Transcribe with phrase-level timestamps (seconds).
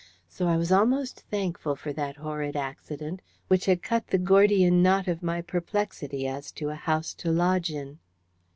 [0.27, 5.07] So I was almost thankful for that horrid accident, which had cut the Gordian knot
[5.07, 7.99] of my perplexity as to a house to lodge in.